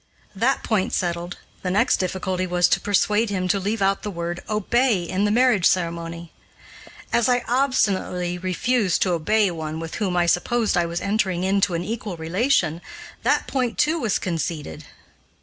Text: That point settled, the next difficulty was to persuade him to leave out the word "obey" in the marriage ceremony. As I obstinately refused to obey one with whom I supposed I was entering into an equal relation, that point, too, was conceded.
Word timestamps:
That 0.35 0.63
point 0.63 0.93
settled, 0.93 1.37
the 1.61 1.69
next 1.69 1.97
difficulty 1.97 2.47
was 2.47 2.67
to 2.69 2.79
persuade 2.79 3.29
him 3.29 3.47
to 3.49 3.59
leave 3.59 3.83
out 3.83 4.01
the 4.01 4.09
word 4.09 4.39
"obey" 4.49 5.03
in 5.03 5.25
the 5.25 5.29
marriage 5.29 5.67
ceremony. 5.67 6.33
As 7.13 7.29
I 7.29 7.43
obstinately 7.47 8.39
refused 8.39 9.03
to 9.03 9.11
obey 9.13 9.51
one 9.51 9.79
with 9.79 9.97
whom 10.01 10.17
I 10.17 10.25
supposed 10.25 10.75
I 10.75 10.87
was 10.87 11.01
entering 11.01 11.43
into 11.43 11.75
an 11.75 11.83
equal 11.83 12.17
relation, 12.17 12.81
that 13.21 13.45
point, 13.45 13.77
too, 13.77 13.99
was 13.99 14.17
conceded. 14.17 14.85